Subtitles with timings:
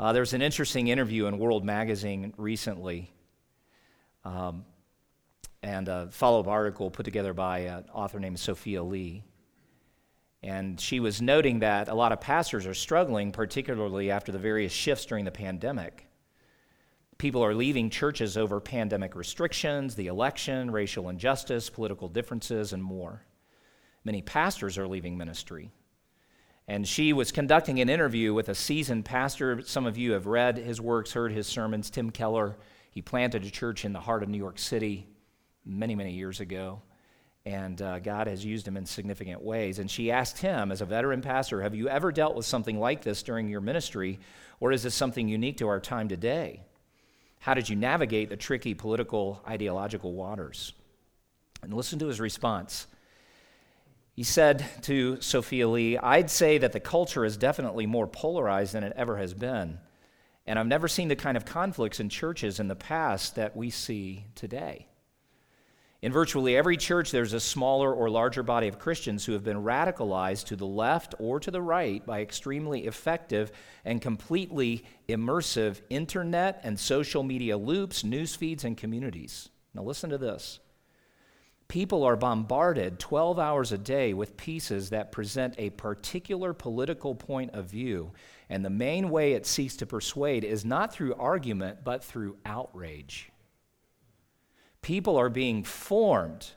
[0.00, 3.12] Uh, there was an interesting interview in World Magazine recently,
[4.24, 4.64] um,
[5.62, 9.22] and a follow up article put together by an author named Sophia Lee.
[10.42, 14.72] And she was noting that a lot of pastors are struggling, particularly after the various
[14.72, 16.08] shifts during the pandemic.
[17.18, 23.26] People are leaving churches over pandemic restrictions, the election, racial injustice, political differences, and more.
[24.02, 25.72] Many pastors are leaving ministry.
[26.70, 29.60] And she was conducting an interview with a seasoned pastor.
[29.62, 31.90] Some of you have read his works, heard his sermons.
[31.90, 32.56] Tim Keller,
[32.92, 35.08] he planted a church in the heart of New York City
[35.64, 36.80] many, many years ago
[37.46, 39.78] and uh, God has used him in significant ways.
[39.78, 43.02] And she asked him, as a veteran pastor, Have you ever dealt with something like
[43.02, 44.18] this during your ministry,
[44.60, 46.62] or is this something unique to our time today?
[47.38, 50.74] How did you navigate the tricky political, ideological waters?
[51.62, 52.86] And listen to his response.
[54.12, 58.84] He said to Sophia Lee, I'd say that the culture is definitely more polarized than
[58.84, 59.78] it ever has been.
[60.46, 63.70] And I've never seen the kind of conflicts in churches in the past that we
[63.70, 64.88] see today.
[66.02, 69.62] In virtually every church, there's a smaller or larger body of Christians who have been
[69.62, 73.52] radicalized to the left or to the right by extremely effective
[73.84, 79.50] and completely immersive internet and social media loops, news feeds, and communities.
[79.74, 80.58] Now, listen to this.
[81.70, 87.52] People are bombarded 12 hours a day with pieces that present a particular political point
[87.54, 88.10] of view,
[88.48, 93.30] and the main way it seeks to persuade is not through argument, but through outrage.
[94.82, 96.50] People are being formed.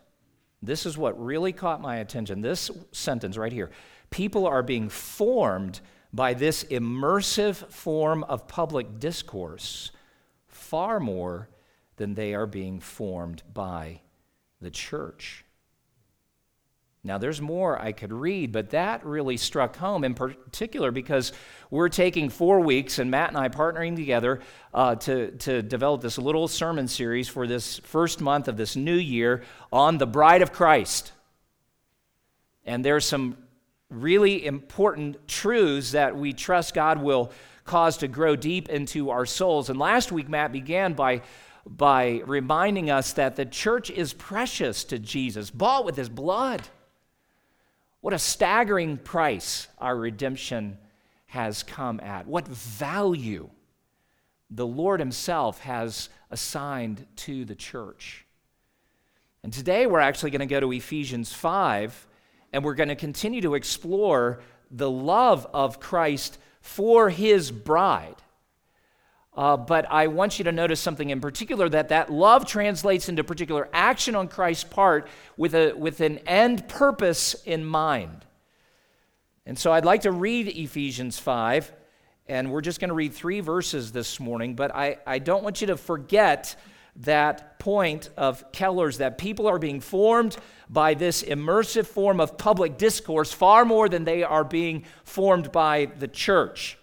[0.63, 2.41] This is what really caught my attention.
[2.41, 3.69] This sentence right here.
[4.09, 5.79] People are being formed
[6.11, 9.91] by this immersive form of public discourse
[10.47, 11.49] far more
[11.97, 13.99] than they are being formed by
[14.63, 15.45] the church.
[17.05, 21.33] Now, there's more I could read, but that really struck home in particular because
[21.69, 24.39] we're taking four weeks and Matt and I partnering together
[24.73, 28.95] uh, to, to develop this little sermon series for this first month of this new
[28.95, 31.11] year on the bride of Christ.
[32.65, 33.37] And there's some
[33.89, 37.33] really important truths that we trust God will
[37.65, 39.69] cause to grow deep into our souls.
[39.69, 41.21] And last week, Matt began by
[41.65, 46.61] by reminding us that the church is precious to Jesus, bought with his blood.
[48.01, 50.77] What a staggering price our redemption
[51.27, 52.27] has come at.
[52.27, 53.49] What value
[54.55, 58.25] the Lord Himself has assigned to the church.
[59.43, 62.07] And today we're actually going to go to Ephesians 5,
[62.53, 68.15] and we're going to continue to explore the love of Christ for His bride.
[69.35, 73.23] Uh, but I want you to notice something in particular that that love translates into
[73.23, 75.07] particular action on Christ's part
[75.37, 78.25] with, a, with an end purpose in mind.
[79.45, 81.71] And so I'd like to read Ephesians 5,
[82.27, 85.61] and we're just going to read three verses this morning, but I, I don't want
[85.61, 86.55] you to forget
[86.97, 90.37] that point of Keller's that people are being formed
[90.69, 95.85] by this immersive form of public discourse far more than they are being formed by
[95.97, 96.77] the church.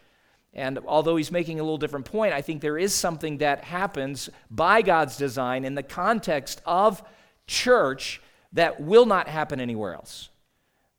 [0.60, 4.28] And although he's making a little different point, I think there is something that happens
[4.50, 7.02] by God's design in the context of
[7.46, 8.20] church
[8.52, 10.28] that will not happen anywhere else.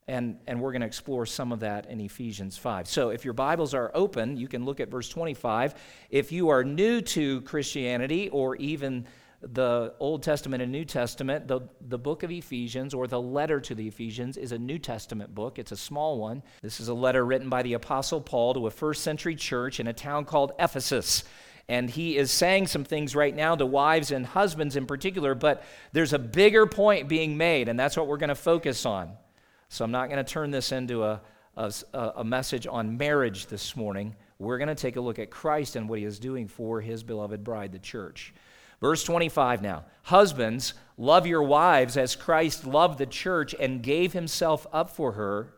[0.07, 2.87] And, and we're going to explore some of that in Ephesians 5.
[2.87, 5.75] So if your Bibles are open, you can look at verse 25.
[6.09, 9.05] If you are new to Christianity or even
[9.41, 13.73] the Old Testament and New Testament, the, the book of Ephesians or the letter to
[13.73, 15.57] the Ephesians is a New Testament book.
[15.57, 16.43] It's a small one.
[16.61, 19.87] This is a letter written by the Apostle Paul to a first century church in
[19.87, 21.23] a town called Ephesus.
[21.67, 25.63] And he is saying some things right now to wives and husbands in particular, but
[25.91, 29.11] there's a bigger point being made, and that's what we're going to focus on.
[29.69, 31.21] So I'm not going to turn this into a,
[31.55, 31.73] a,
[32.17, 34.15] a message on marriage this morning.
[34.37, 37.03] We're going to take a look at Christ and what he is doing for his
[37.03, 38.33] beloved bride, the church.
[38.81, 39.85] Verse 25 now.
[40.03, 45.53] Husbands, love your wives as Christ loved the church and gave himself up for her,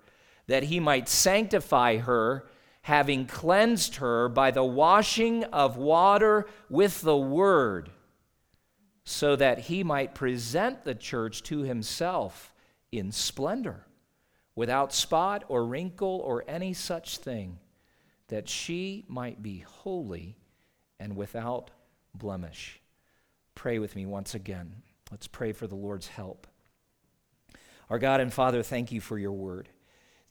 [0.48, 2.46] that he might sanctify her,
[2.82, 7.90] having cleansed her by the washing of water with the word,
[9.06, 12.54] so that he might present the church to himself
[12.92, 13.88] in splendor,
[14.54, 17.58] without spot or wrinkle or any such thing,
[18.28, 20.36] that she might be holy
[21.00, 21.72] and without
[22.14, 22.82] blemish.
[23.56, 24.76] Pray with me once again.
[25.12, 26.48] Let's pray for the Lord's help.
[27.90, 29.70] Our God and Father, thank you for your word.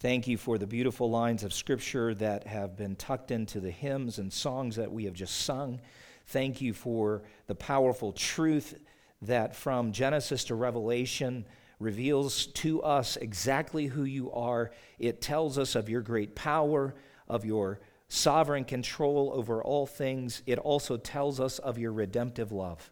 [0.00, 4.18] Thank you for the beautiful lines of Scripture that have been tucked into the hymns
[4.18, 5.80] and songs that we have just sung.
[6.26, 8.74] Thank you for the powerful truth
[9.22, 11.46] that from Genesis to Revelation
[11.78, 14.72] reveals to us exactly who you are.
[14.98, 16.94] It tells us of your great power,
[17.28, 22.90] of your sovereign control over all things, it also tells us of your redemptive love.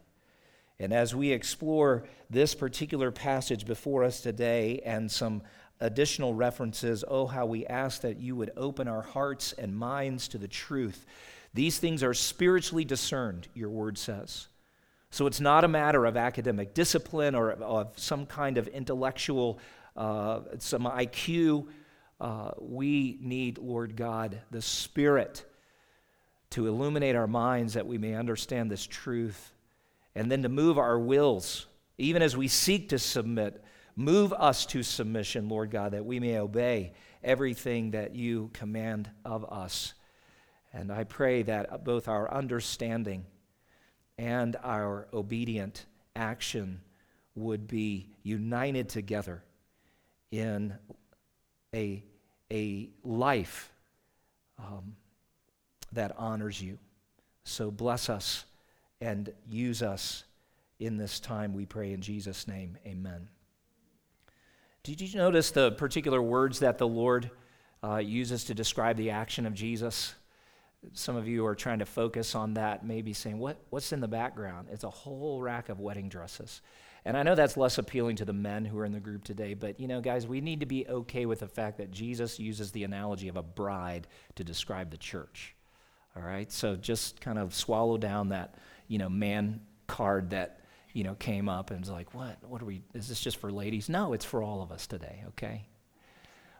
[0.81, 5.43] And as we explore this particular passage before us today and some
[5.79, 10.37] additional references, oh, how we ask that you would open our hearts and minds to
[10.37, 11.05] the truth.
[11.53, 14.47] These things are spiritually discerned, your word says.
[15.11, 19.59] So it's not a matter of academic discipline or of some kind of intellectual,
[19.95, 21.67] uh, some IQ
[22.21, 25.43] uh, we need, Lord God, the Spirit
[26.51, 29.51] to illuminate our minds that we may understand this truth,
[30.15, 31.67] and then to move our wills,
[31.97, 33.63] even as we seek to submit.
[33.95, 36.93] Move us to submission, Lord God, that we may obey
[37.23, 39.93] everything that you command of us.
[40.73, 43.25] And I pray that both our understanding
[44.17, 45.85] and our obedient
[46.15, 46.81] action
[47.35, 49.43] would be united together
[50.31, 50.73] in
[51.73, 52.03] a
[52.51, 53.71] a life
[54.59, 54.95] um,
[55.93, 56.77] that honors you.
[57.45, 58.45] So bless us
[59.01, 60.23] and use us
[60.79, 62.77] in this time, we pray in Jesus' name.
[62.85, 63.27] Amen.
[64.83, 67.29] Did you notice the particular words that the Lord
[67.83, 70.15] uh, uses to describe the action of Jesus?
[70.93, 74.07] Some of you are trying to focus on that, maybe saying, what, What's in the
[74.07, 74.69] background?
[74.71, 76.61] It's a whole rack of wedding dresses.
[77.05, 79.55] And I know that's less appealing to the men who are in the group today,
[79.55, 82.71] but you know, guys, we need to be okay with the fact that Jesus uses
[82.71, 85.55] the analogy of a bride to describe the church.
[86.15, 86.51] All right?
[86.51, 88.55] So just kind of swallow down that,
[88.91, 90.59] you know, man card that,
[90.91, 92.35] you know, came up and was like, what?
[92.43, 93.87] What are we, is this just for ladies?
[93.87, 95.65] No, it's for all of us today, okay?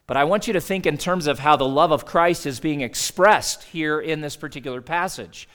[0.07, 2.61] But I want you to think in terms of how the love of Christ is
[2.61, 5.49] being expressed here in this particular passage.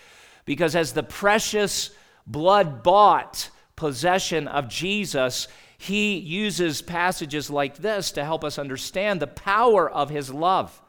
[0.44, 1.93] Because as the precious
[2.26, 5.49] blood bought, possession of Jesus,
[5.79, 10.82] he uses passages like this to help us understand the power of his love.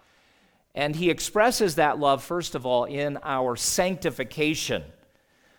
[0.75, 4.83] And he expresses that love, first of all, in our sanctification.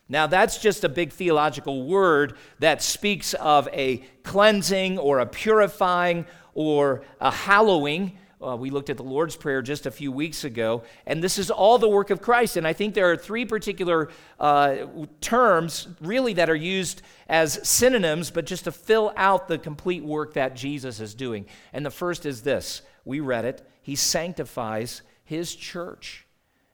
[0.08, 6.26] Now, that's just a big theological word that speaks of a cleansing or a purifying
[6.54, 10.84] or a hallowing uh, we looked at the Lord's Prayer just a few weeks ago,
[11.06, 12.56] and this is all the work of Christ.
[12.56, 14.86] And I think there are three particular uh,
[15.20, 20.34] terms, really, that are used as synonyms, but just to fill out the complete work
[20.34, 21.46] that Jesus is doing.
[21.72, 26.27] And the first is this we read it He sanctifies His church.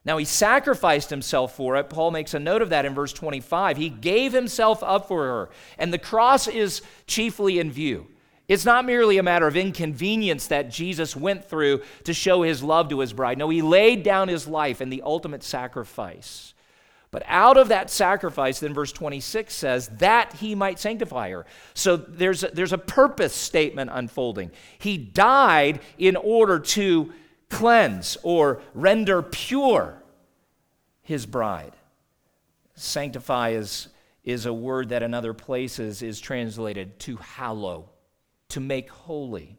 [0.05, 1.89] Now, he sacrificed himself for it.
[1.89, 3.77] Paul makes a note of that in verse 25.
[3.77, 5.49] He gave himself up for her.
[5.79, 8.07] And the cross is chiefly in view.
[8.47, 12.89] It's not merely a matter of inconvenience that Jesus went through to show his love
[12.89, 13.39] to his bride.
[13.39, 16.53] No, he laid down his life in the ultimate sacrifice.
[17.09, 21.47] But out of that sacrifice, then verse 26 says, that he might sanctify her.
[21.73, 24.51] So there's a, there's a purpose statement unfolding.
[24.77, 27.13] He died in order to
[27.49, 30.01] cleanse or render pure
[31.01, 31.73] his bride.
[32.75, 33.87] Sanctify is,
[34.23, 37.89] is a word that in other places is translated to hallow
[38.49, 39.57] to make holy.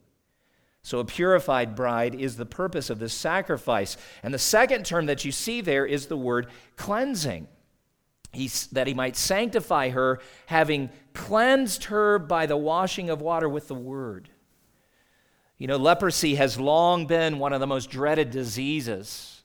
[0.82, 3.96] So, a purified bride is the purpose of this sacrifice.
[4.22, 6.46] And the second term that you see there is the word
[6.76, 7.48] cleansing.
[8.32, 13.66] He, that he might sanctify her, having cleansed her by the washing of water with
[13.68, 14.28] the word.
[15.58, 19.42] You know, leprosy has long been one of the most dreaded diseases.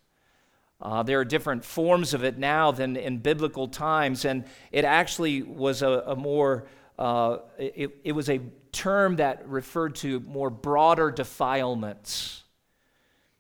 [0.81, 5.41] Uh, there are different forms of it now than in biblical times, and it actually
[5.41, 6.65] was a, a more,
[6.99, 12.43] uh, it, it was a term that referred to more broader defilements.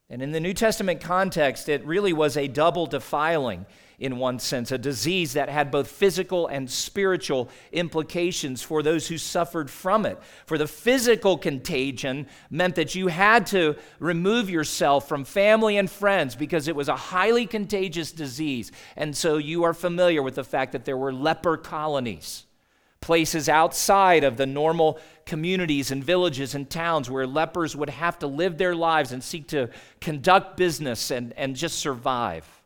[0.09, 3.65] And in the New Testament context, it really was a double defiling
[4.01, 9.17] in one sense, a disease that had both physical and spiritual implications for those who
[9.17, 10.17] suffered from it.
[10.47, 16.35] For the physical contagion meant that you had to remove yourself from family and friends
[16.35, 18.71] because it was a highly contagious disease.
[18.95, 22.45] And so you are familiar with the fact that there were leper colonies
[23.01, 28.27] places outside of the normal communities and villages and towns where lepers would have to
[28.27, 29.67] live their lives and seek to
[29.99, 32.60] conduct business and, and just survive.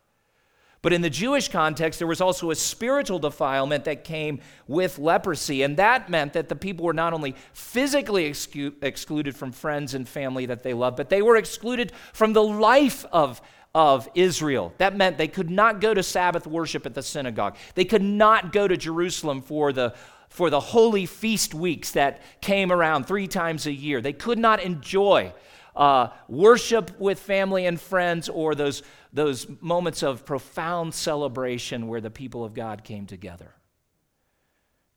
[0.85, 5.63] But in the Jewish context, there was also a spiritual defilement that came with leprosy.
[5.63, 10.07] And that meant that the people were not only physically excu- excluded from friends and
[10.07, 13.41] family that they loved, but they were excluded from the life of,
[13.73, 14.75] of Israel.
[14.77, 18.51] That meant they could not go to Sabbath worship at the synagogue, they could not
[18.51, 19.95] go to Jerusalem for the
[20.29, 24.01] for the holy feast weeks that came around three times a year.
[24.01, 25.33] They could not enjoy
[25.75, 32.09] uh, worship with family and friends or those, those moments of profound celebration where the
[32.09, 33.53] people of God came together.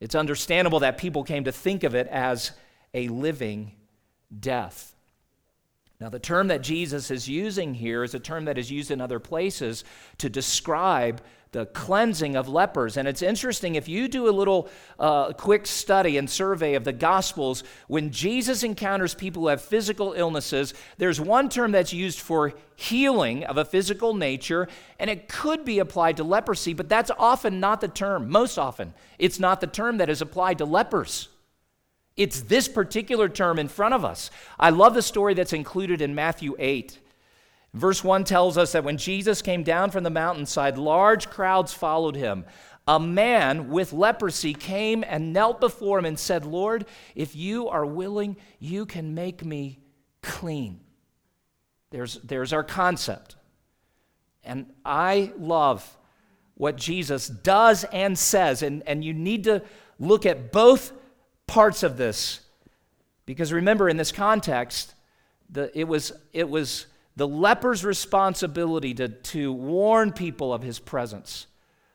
[0.01, 2.53] It's understandable that people came to think of it as
[2.95, 3.73] a living
[4.39, 4.95] death.
[6.01, 9.01] Now, the term that Jesus is using here is a term that is used in
[9.01, 9.83] other places
[10.19, 11.21] to describe
[11.53, 12.97] the cleansing of lepers.
[12.97, 16.93] And it's interesting if you do a little uh, quick study and survey of the
[16.93, 22.53] Gospels, when Jesus encounters people who have physical illnesses, there's one term that's used for
[22.77, 27.61] healing of a physical nature, and it could be applied to leprosy, but that's often
[27.61, 28.29] not the term.
[28.31, 31.29] Most often, it's not the term that is applied to lepers.
[32.17, 34.31] It's this particular term in front of us.
[34.59, 36.99] I love the story that's included in Matthew 8.
[37.75, 42.17] Verse 1 tells us that when Jesus came down from the mountainside, large crowds followed
[42.17, 42.45] him.
[42.87, 47.85] A man with leprosy came and knelt before him and said, Lord, if you are
[47.85, 49.79] willing, you can make me
[50.23, 50.81] clean.
[51.91, 53.37] There's, there's our concept.
[54.43, 55.97] And I love
[56.55, 58.63] what Jesus does and says.
[58.63, 59.63] And, and you need to
[59.99, 60.93] look at both
[61.47, 62.41] parts of this.
[63.27, 64.95] Because remember, in this context,
[65.51, 66.87] the, it, was, it was
[67.19, 71.49] the leper's responsibility to, to warn people of his presence,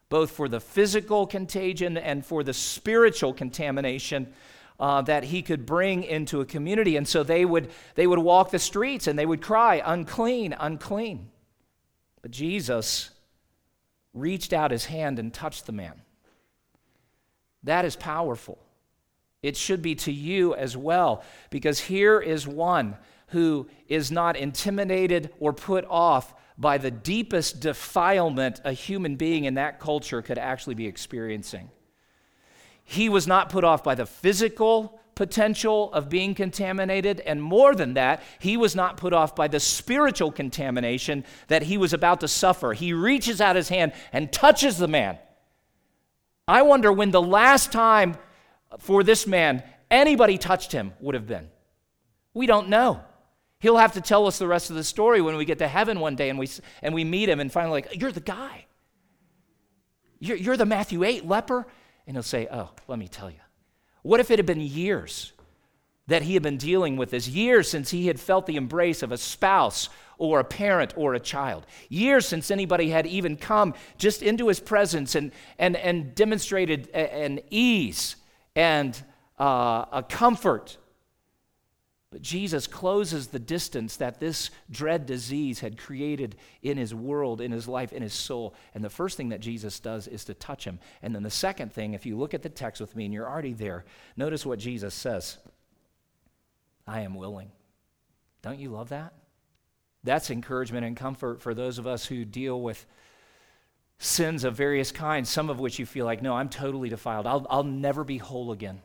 [0.10, 4.32] both for the physical contagion and for the spiritual contamination.
[4.80, 6.98] Uh, that he could bring into a community.
[6.98, 11.30] And so they would, they would walk the streets and they would cry, unclean, unclean.
[12.24, 13.12] But Jesus
[14.16, 16.02] reached out his hand and touched the man.
[17.64, 18.58] That is powerful.
[19.44, 22.98] It should be to you as well, because here is one
[23.34, 29.56] who is not intimidated or put off by the deepest defilement a human being in
[29.56, 31.70] that culture could actually be experiencing.
[32.84, 37.96] He was not put off by the physical potential of being contaminated, and more than
[37.96, 42.28] that, he was not put off by the spiritual contamination that he was about to
[42.28, 42.74] suffer.
[42.74, 45.18] He reaches out his hand and touches the man.
[46.48, 48.16] I wonder when the last time
[48.80, 51.50] for this man anybody touched him would have been.
[52.34, 53.02] We don't know.
[53.64, 56.02] He'll have to tell us the rest of the story when we get to heaven
[56.02, 56.50] one day and we,
[56.82, 58.66] and we meet him and finally, like, you're the guy.
[60.20, 61.66] You're, you're the Matthew 8 leper.
[62.06, 63.40] And he'll say, oh, let me tell you.
[64.02, 65.32] What if it had been years
[66.08, 67.30] that he had been dealing with this?
[67.30, 71.20] Years since he had felt the embrace of a spouse or a parent or a
[71.22, 71.66] child.
[71.88, 77.40] Years since anybody had even come just into his presence and, and, and demonstrated an
[77.50, 78.18] ease
[78.58, 79.02] and
[79.40, 80.76] uh, a comfort.
[82.14, 87.52] But Jesus closes the distance that this dread disease had created in his world, in
[87.52, 88.54] his life, in his soul.
[88.76, 90.78] And the first thing that Jesus does is to touch him.
[91.02, 93.28] And then the second thing, if you look at the text with me and you're
[93.28, 93.84] already there,
[94.16, 95.40] notice what Jesus says
[96.86, 97.52] I am willing.
[98.44, 99.16] Don't you love that?
[100.04, 102.86] That's encouragement and comfort for those of us who deal with
[103.98, 107.26] sins of various kinds, some of which you feel like, no, I'm totally defiled.
[107.26, 108.84] I'll, I'll never be whole again.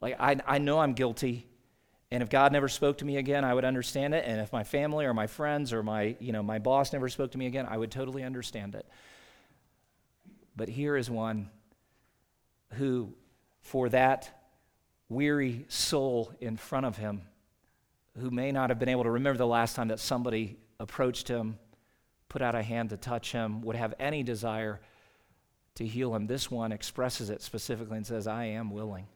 [0.00, 1.47] Like, I, I know I'm guilty.
[2.10, 4.24] And if God never spoke to me again, I would understand it.
[4.26, 7.32] And if my family or my friends or my, you know, my boss never spoke
[7.32, 8.86] to me again, I would totally understand it.
[10.56, 11.50] But here is one
[12.74, 13.14] who,
[13.60, 14.30] for that
[15.08, 17.22] weary soul in front of him,
[18.18, 21.58] who may not have been able to remember the last time that somebody approached him
[22.28, 24.80] put out a hand to touch him, would have any desire
[25.74, 26.26] to heal him.
[26.26, 29.06] This one expresses it specifically and says, I am willing.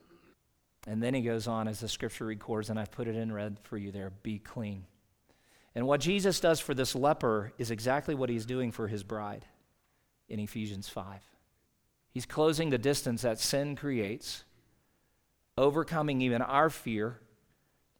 [0.87, 3.59] And then he goes on, as the scripture records, and I've put it in red
[3.62, 4.85] for you there be clean.
[5.75, 9.47] And what Jesus does for this leper is exactly what he's doing for his bride
[10.29, 11.21] in Ephesians 5.
[12.11, 14.45] He's closing the distance that sin creates,
[15.57, 17.21] overcoming even our fear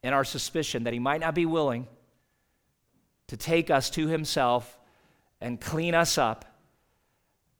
[0.03, 1.87] and our suspicion that he might not be willing
[3.29, 4.79] to take us to himself
[5.41, 6.45] and clean us up.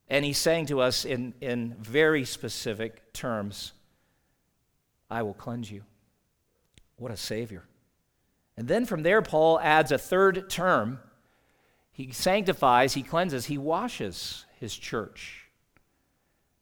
[0.09, 3.73] And he's saying to us in, in very specific terms,
[5.12, 5.83] I will cleanse you.
[6.97, 7.64] What a Savior.
[8.57, 11.00] And then from there, Paul adds a third term.
[11.92, 15.50] He sanctifies, he cleanses, he washes his church.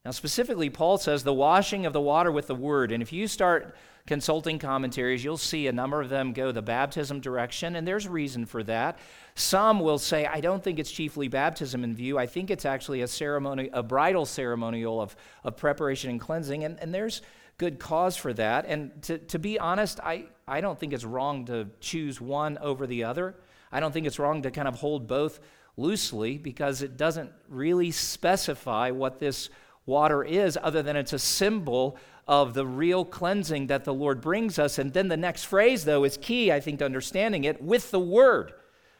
[0.04, 2.90] Now, specifically, Paul says the washing of the water with the word.
[2.90, 3.76] And if you start
[4.06, 8.46] consulting commentaries, you'll see a number of them go the baptism direction, and there's reason
[8.46, 8.98] for that.
[9.36, 12.18] Some will say, I don't think it's chiefly baptism in view.
[12.18, 15.14] I think it's actually a ceremony, a bridal ceremonial of,
[15.44, 17.22] of preparation and cleansing, and, and there's
[17.60, 18.64] good cause for that.
[18.66, 22.86] And to, to be honest, I, I don't think it's wrong to choose one over
[22.86, 23.36] the other.
[23.70, 25.40] I don't think it's wrong to kind of hold both
[25.76, 29.50] loosely because it doesn't really specify what this
[29.84, 34.58] water is, other than it's a symbol of the real cleansing that the Lord brings
[34.58, 34.78] us.
[34.78, 38.00] And then the next phrase, though, is key, I think, to understanding it with the
[38.00, 38.54] word.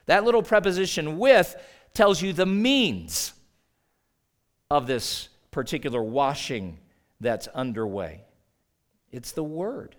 [0.05, 1.57] That little preposition with
[1.95, 3.33] tells you the means
[4.71, 6.79] of this particular washing
[7.21, 8.25] that's underway.
[9.11, 9.97] It's the word.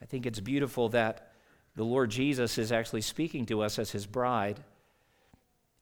[0.00, 1.32] I think it's beautiful that
[1.74, 4.60] the Lord Jesus is actually speaking to us as his bride.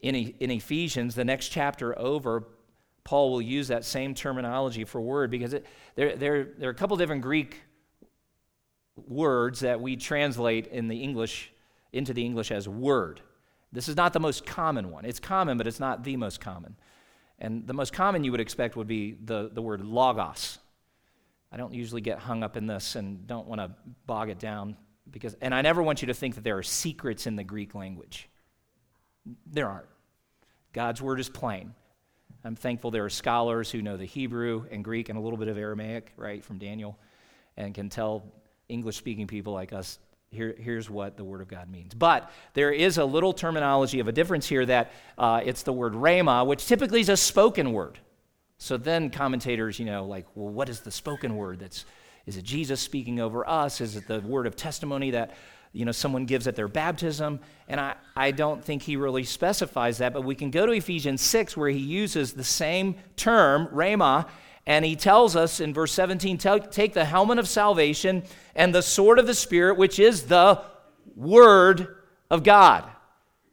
[0.00, 2.44] In, in Ephesians, the next chapter over,
[3.04, 6.76] Paul will use that same terminology for word because it, there, there, there are a
[6.76, 7.62] couple different Greek
[8.96, 11.50] words that we translate in the English
[11.92, 13.20] into the English as word.
[13.72, 15.04] This is not the most common one.
[15.04, 16.76] It's common, but it's not the most common.
[17.38, 20.58] And the most common you would expect would be the, the word logos.
[21.54, 23.70] I don't usually get hung up in this and don't want to
[24.06, 24.76] bog it down
[25.08, 27.76] because and I never want you to think that there are secrets in the Greek
[27.76, 28.28] language.
[29.46, 29.86] There aren't.
[30.72, 31.72] God's word is plain.
[32.44, 35.46] I'm thankful there are scholars who know the Hebrew and Greek and a little bit
[35.46, 36.98] of Aramaic, right, from Daniel,
[37.56, 38.24] and can tell
[38.68, 41.94] English speaking people like us here, here's what the Word of God means.
[41.94, 45.92] But there is a little terminology of a difference here that uh, it's the word
[45.92, 48.00] rhema, which typically is a spoken word.
[48.64, 51.58] So then commentators, you know, like, well, what is the spoken word?
[51.58, 51.84] That's
[52.24, 53.82] is it Jesus speaking over us?
[53.82, 55.36] Is it the word of testimony that
[55.74, 57.40] you know someone gives at their baptism?
[57.68, 61.20] And I, I don't think he really specifies that, but we can go to Ephesians
[61.20, 64.28] 6 where he uses the same term, rhema,
[64.64, 68.22] and he tells us in verse 17 take the helmet of salvation
[68.54, 70.62] and the sword of the Spirit, which is the
[71.14, 71.96] Word
[72.30, 72.88] of God.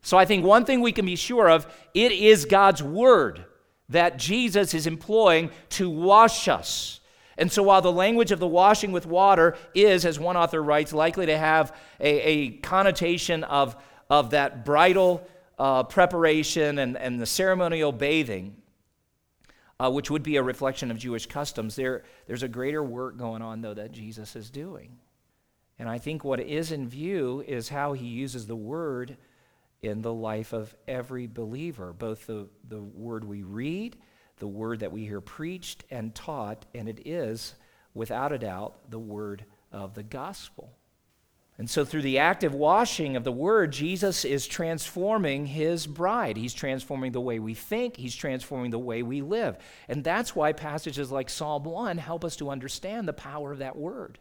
[0.04, 3.48] So I think one thing we can be sure of it is God's Word
[3.92, 7.00] that Jesus is employing to wash us.
[7.38, 10.94] And so, while the language of the washing with water is, as one author writes,
[10.94, 13.76] likely to have a, a connotation of,
[14.10, 18.56] of that bridal uh, preparation and, and the ceremonial bathing,
[19.80, 23.42] uh, which would be a reflection of Jewish customs, there, there's a greater work going
[23.42, 24.98] on, though, that Jesus is doing.
[25.80, 29.18] And I think what is in view is how he uses the word
[29.82, 33.98] in the life of every believer, both the, the word we read,
[34.38, 37.56] the word that we hear preached and taught, and it is,
[37.94, 40.74] without a doubt, the word of the gospel.
[41.58, 46.36] And so, through the active washing of the Word, Jesus is transforming His bride.
[46.36, 49.58] He's transforming the way we think, He's transforming the way we live.
[49.88, 53.76] And that's why passages like Psalm 1 help us to understand the power of that
[53.76, 54.18] Word.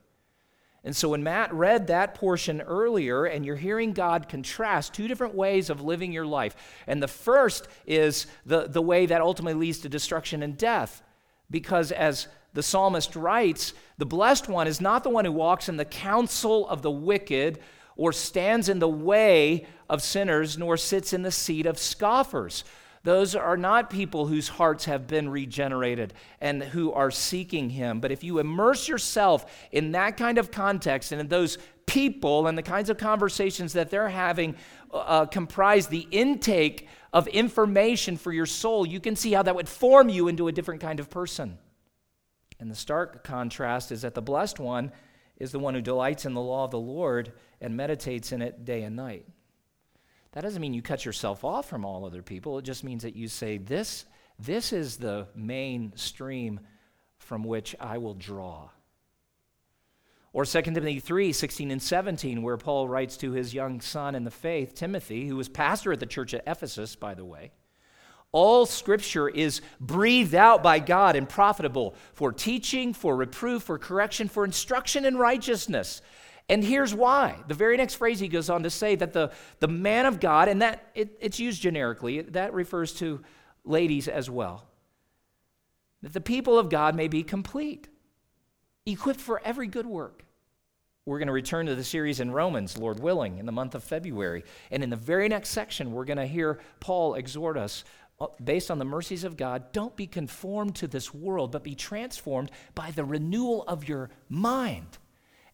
[0.83, 5.35] And so, when Matt read that portion earlier, and you're hearing God contrast two different
[5.35, 9.81] ways of living your life, and the first is the, the way that ultimately leads
[9.81, 11.03] to destruction and death.
[11.51, 15.77] Because as the psalmist writes, the blessed one is not the one who walks in
[15.77, 17.59] the counsel of the wicked
[17.97, 22.65] or stands in the way of sinners, nor sits in the seat of scoffers.
[23.03, 28.01] Those are not people whose hearts have been regenerated and who are seeking Him.
[28.01, 32.59] But if you immerse yourself in that kind of context and in those people and
[32.59, 34.55] the kinds of conversations that they're having
[34.93, 39.69] uh, comprise the intake of information for your soul, you can see how that would
[39.69, 41.59] form you into a different kind of person.
[42.61, 44.93] And the stark contrast is that the blessed one
[45.39, 47.33] is the one who delights in the law of the Lord
[47.63, 49.25] and meditates in it day and night.
[50.33, 52.59] That doesn't mean you cut yourself off from all other people.
[52.59, 54.05] It just means that you say, This,
[54.39, 56.61] this is the main stream
[57.19, 58.71] from which I will draw.
[60.33, 64.25] Or 2 Timothy 3 16 and 17, where Paul writes to his young son in
[64.25, 67.51] the faith, Timothy, who was pastor at the church at Ephesus, by the way.
[68.33, 74.29] All scripture is breathed out by God and profitable for teaching, for reproof, for correction,
[74.29, 76.01] for instruction in righteousness.
[76.51, 77.37] And here's why.
[77.47, 80.49] The very next phrase he goes on to say that the, the man of God,
[80.49, 83.21] and that it, it's used generically, that refers to
[83.65, 84.67] ladies as well,
[86.03, 87.89] that the people of God may be complete,
[88.85, 90.25] equipped for every good work.
[91.07, 93.85] We're going to return to the series in Romans, Lord willing, in the month of
[93.85, 94.43] February.
[94.73, 97.85] And in the very next section, we're going to hear Paul exhort us
[98.21, 101.77] uh, based on the mercies of God, don't be conformed to this world, but be
[101.77, 104.99] transformed by the renewal of your mind.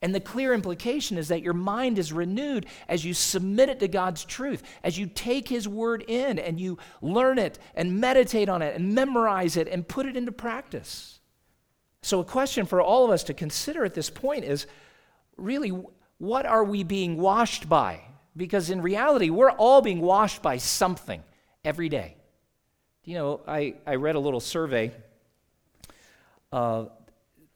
[0.03, 3.89] And the clear implication is that your mind is renewed as you submit it to
[3.89, 8.63] God's truth, as you take His word in and you learn it and meditate on
[8.63, 11.21] it and memorize it and put it into practice.
[12.03, 14.67] So, a question for all of us to consider at this point is
[15.37, 15.73] really,
[16.19, 18.01] what are we being washed by?
[18.37, 21.23] Because in reality, we're all being washed by something
[21.65, 22.17] every day.
[23.05, 24.93] You know, I, I read a little survey,
[26.53, 26.87] uh,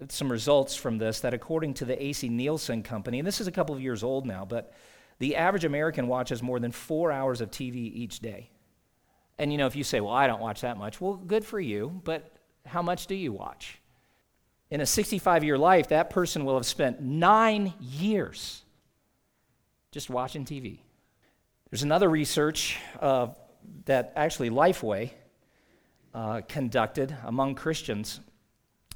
[0.08, 3.52] some results from this, that according to the AC Nielsen Company, and this is a
[3.52, 4.72] couple of years old now, but
[5.18, 8.50] the average American watches more than four hours of TV each day.
[9.38, 11.60] And you know, if you say, well, I don't watch that much, well, good for
[11.60, 12.34] you, but
[12.66, 13.78] how much do you watch?
[14.70, 18.62] In a 65 year life, that person will have spent nine years
[19.92, 20.78] just watching TV.
[21.70, 23.28] There's another research uh,
[23.84, 25.10] that actually Lifeway
[26.14, 28.20] uh, conducted among Christians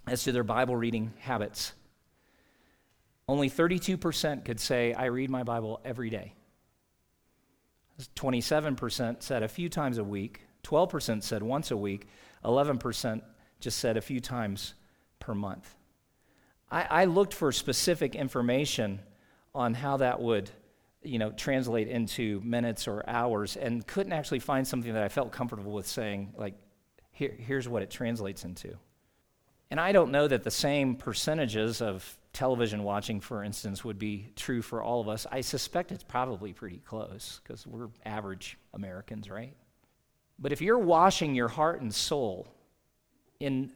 [0.06, 1.72] as to their Bible reading habits.
[3.26, 6.34] Only 32% could say, I read my Bible every day.
[8.16, 10.42] 27% said a few times a week.
[10.64, 12.06] 12% said once a week.
[12.44, 13.22] 11%
[13.60, 14.74] just said a few times
[15.20, 15.74] per month.
[16.70, 19.00] I, I looked for specific information
[19.54, 20.50] on how that would
[21.04, 25.32] you know, translate into minutes or hours and couldn't actually find something that I felt
[25.32, 26.54] comfortable with saying, like,
[27.12, 28.76] Here, here's what it translates into.
[29.70, 34.28] And I don't know that the same percentages of television watching, for instance, would be
[34.36, 35.26] true for all of us.
[35.30, 39.54] I suspect it's probably pretty close because we're average Americans, right?
[40.38, 42.48] But if you're washing your heart and soul
[43.40, 43.72] in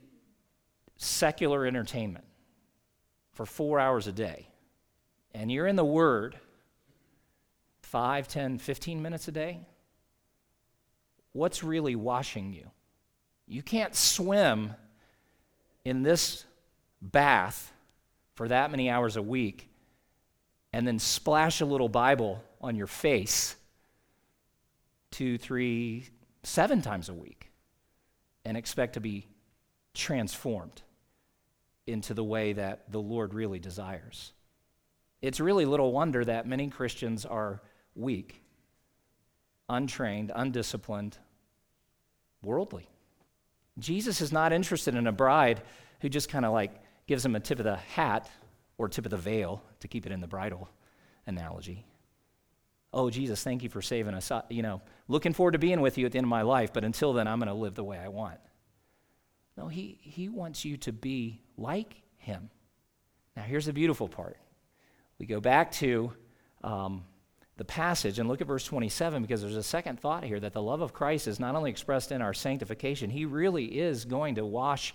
[0.96, 2.24] secular entertainment
[3.32, 4.48] for four hours a day,
[5.32, 6.36] and you're in the Word
[7.82, 9.60] 5, 10, 15 minutes a day,
[11.32, 12.68] what's really washing you?
[13.46, 14.74] You can't swim
[15.88, 16.44] in this
[17.00, 17.72] bath
[18.34, 19.70] for that many hours a week
[20.72, 23.56] and then splash a little Bible on your face
[25.10, 26.04] two, three,
[26.42, 27.50] seven times a week
[28.44, 29.26] and expect to be
[29.94, 30.82] transformed
[31.86, 34.32] into the way that the Lord really desires.
[35.22, 37.62] It's really little wonder that many Christians are
[37.94, 38.42] weak,
[39.68, 41.16] untrained, undisciplined,
[42.42, 42.88] worldly.
[43.78, 45.62] Jesus is not interested in a bride
[46.00, 46.72] who just kind of like
[47.06, 48.30] gives him a tip of the hat
[48.76, 50.68] or tip of the veil to keep it in the bridal
[51.26, 51.84] analogy.
[52.92, 54.32] Oh, Jesus, thank you for saving us.
[54.48, 56.84] You know, looking forward to being with you at the end of my life, but
[56.84, 58.38] until then, I'm going to live the way I want.
[59.56, 62.48] No, he, he wants you to be like him.
[63.36, 64.38] Now, here's the beautiful part.
[65.18, 66.12] We go back to
[66.62, 67.04] um,
[67.58, 70.62] the passage and look at verse 27 because there's a second thought here that the
[70.62, 74.46] love of Christ is not only expressed in our sanctification, he really is going to
[74.46, 74.94] wash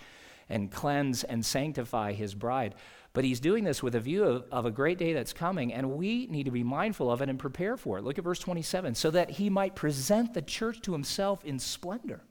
[0.50, 2.76] and cleanse and sanctify his bride.
[3.12, 5.92] But he's doing this with a view of, of, a great day that's coming, and
[5.92, 8.04] we need to be mindful of it and prepare for it.
[8.04, 12.22] Look at verse 27 so that he might present the church to himself in splendor,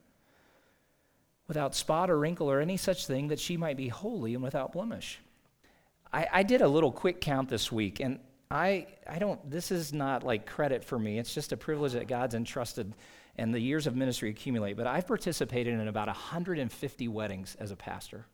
[1.47, 4.73] without spot or wrinkle or any such thing, that she might be holy and without
[4.73, 5.21] blemish.
[6.13, 8.19] I, I did a little quick count this week, and
[8.53, 11.19] I, I don't, this is not like credit for me.
[11.19, 12.93] It's just a privilege that God's entrusted
[13.37, 14.77] and the years of ministry accumulate.
[14.77, 18.27] But I've participated in about 150 weddings as a pastor.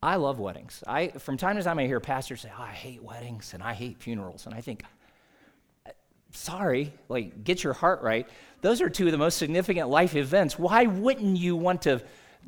[0.00, 0.84] I love weddings.
[0.86, 3.72] I, from time to time, I hear pastors say, oh, I hate weddings and I
[3.72, 4.46] hate funerals.
[4.46, 4.84] And I think,
[6.30, 8.28] sorry, like, get your heart right.
[8.60, 10.56] Those are two of the most significant life events.
[10.56, 12.00] Why wouldn't you want to?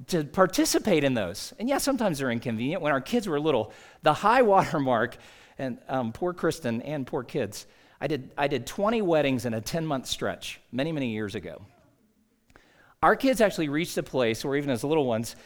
[0.09, 1.55] to participate in those.
[1.59, 2.83] And yeah, sometimes they're inconvenient.
[2.83, 5.17] When our kids were little, the high water mark
[5.59, 7.67] and um, poor Kristen and poor kids.
[8.01, 11.63] I did, I did 20 weddings in a 10 month stretch many, many years ago.
[13.03, 15.37] Our kids actually reached a place where, even as little ones,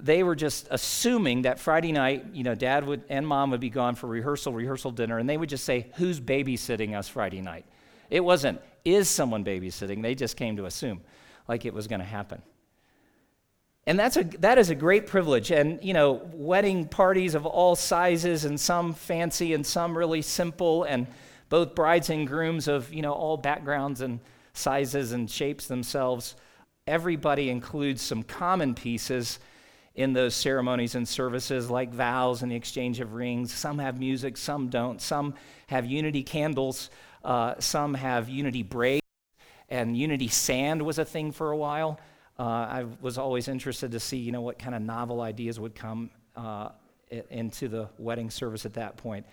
[0.00, 3.70] they were just assuming that Friday night, you know, dad would and mom would be
[3.70, 7.66] gone for rehearsal, rehearsal dinner, and they would just say, Who's babysitting us Friday night?
[8.10, 10.02] It wasn't, Is someone babysitting?
[10.02, 11.00] They just came to assume
[11.48, 12.42] like it was going to happen.
[13.88, 15.50] And that's a, that is a great privilege.
[15.50, 20.84] And, you know, wedding parties of all sizes and some fancy and some really simple,
[20.84, 21.06] and
[21.48, 24.20] both brides and grooms of, you know, all backgrounds and
[24.52, 26.36] sizes and shapes themselves.
[26.86, 29.38] Everybody includes some common pieces
[29.94, 33.54] in those ceremonies and services, like vows and the exchange of rings.
[33.54, 35.00] Some have music, some don't.
[35.00, 35.32] Some
[35.68, 36.90] have unity candles,
[37.24, 39.06] uh, some have unity braids,
[39.70, 41.98] and unity sand was a thing for a while.
[42.38, 45.74] Uh, I was always interested to see, you know, what kind of novel ideas would
[45.74, 46.68] come uh,
[47.30, 49.26] into the wedding service at that point.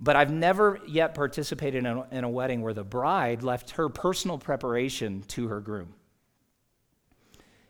[0.00, 3.88] But I've never yet participated in a, in a wedding where the bride left her
[3.88, 5.94] personal preparation to her groom.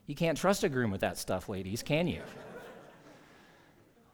[0.06, 2.22] You can't trust a groom with that stuff, ladies, can you?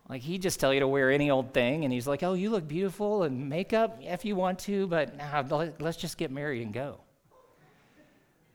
[0.08, 2.48] like, he just tell you to wear any old thing, and he's like, oh, you
[2.48, 6.72] look beautiful, and makeup if you want to, but nah, let's just get married and
[6.72, 7.00] go.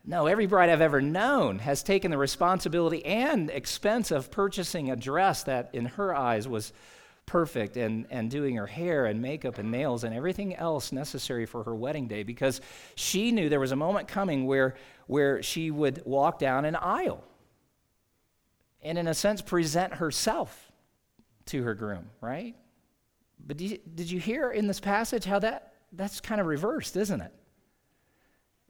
[0.08, 4.96] No, every bride I've ever known has taken the responsibility and expense of purchasing a
[4.96, 6.72] dress that, in her eyes, was
[7.26, 11.62] perfect and, and doing her hair and makeup and nails and everything else necessary for
[11.64, 12.62] her wedding day because
[12.94, 14.76] she knew there was a moment coming where,
[15.08, 17.22] where she would walk down an aisle
[18.80, 20.72] and, in a sense, present herself
[21.44, 22.56] to her groom, right?
[23.46, 26.96] But did you, did you hear in this passage how that, that's kind of reversed,
[26.96, 27.34] isn't it?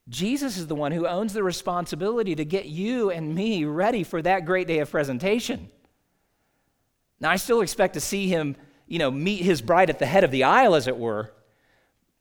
[0.08, 4.22] Jesus is the one who owns the responsibility to get you and me ready for
[4.22, 5.68] that great day of presentation.
[7.20, 10.24] Now, I still expect to see him, you know, meet his bride at the head
[10.24, 11.32] of the aisle, as it were.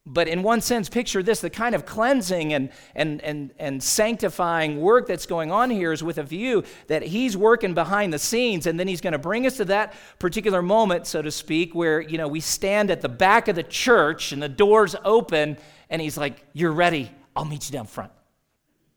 [0.09, 4.79] But in one sense, picture this the kind of cleansing and, and, and, and sanctifying
[4.79, 8.67] work that's going on here is with a view that he's working behind the scenes,
[8.67, 11.99] and then he's going to bring us to that particular moment, so to speak, where
[11.99, 15.57] you know we stand at the back of the church and the doors open,
[15.89, 18.11] and he's like, You're ready, I'll meet you down front.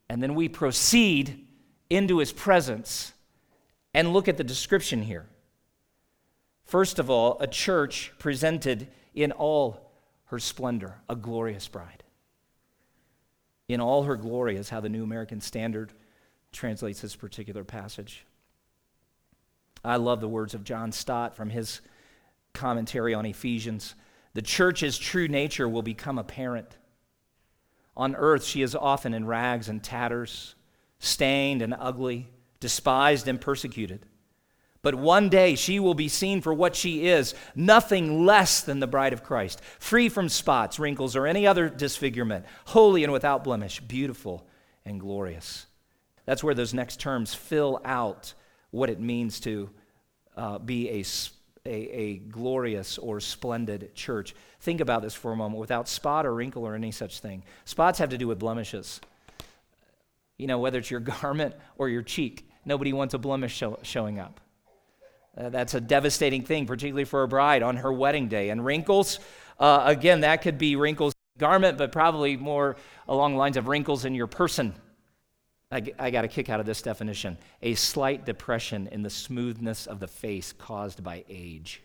[0.09, 1.47] And then we proceed
[1.91, 3.13] into his presence
[3.93, 5.27] and look at the description here.
[6.65, 9.91] First of all, a church presented in all
[10.25, 12.03] her splendor, a glorious bride.
[13.67, 15.93] In all her glory is how the New American Standard
[16.51, 18.25] translates this particular passage.
[19.83, 21.81] I love the words of John Stott from his
[22.53, 23.93] commentary on Ephesians.
[24.33, 26.77] The church's true nature will become apparent.
[27.95, 30.55] On earth, she is often in rags and tatters,
[30.99, 34.05] stained and ugly, despised and persecuted.
[34.81, 38.87] But one day she will be seen for what she is, nothing less than the
[38.87, 43.79] bride of Christ, free from spots, wrinkles, or any other disfigurement, holy and without blemish,
[43.79, 44.47] beautiful
[44.85, 45.67] and glorious.
[46.25, 48.33] That's where those next terms fill out
[48.71, 49.69] what it means to
[50.35, 51.03] uh, be a,
[51.65, 54.33] a, a glorious or splendid church.
[54.61, 57.43] Think about this for a moment without spot or wrinkle or any such thing.
[57.65, 58.99] Spots have to do with blemishes.
[60.37, 64.19] You know, whether it's your garment or your cheek, nobody wants a blemish show, showing
[64.19, 64.39] up.
[65.37, 68.49] Uh, that's a devastating thing, particularly for a bride on her wedding day.
[68.49, 69.19] And wrinkles,
[69.59, 72.75] uh, again, that could be wrinkles in garment, but probably more
[73.07, 74.73] along the lines of wrinkles in your person.
[75.71, 79.87] I, I got a kick out of this definition a slight depression in the smoothness
[79.87, 81.81] of the face caused by age.